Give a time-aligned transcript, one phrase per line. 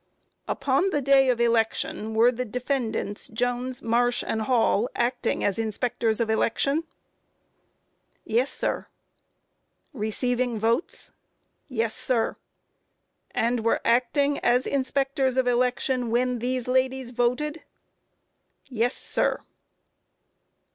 [0.47, 0.53] Q.
[0.53, 6.19] Upon the day of election were the defendants Jones, Marsh, and Hall, acting as inspectors
[6.19, 6.85] of election?
[8.25, 8.33] A.
[8.33, 8.87] Yes, sir.
[9.91, 9.99] Q.
[9.99, 11.09] Receiving votes?
[11.11, 11.73] A.
[11.75, 12.31] Yes, sir.
[12.33, 12.37] Q.
[13.35, 17.57] And were acting as inspectors of election when these ladies voted?
[17.57, 17.61] A.
[18.69, 19.41] Yes, sir.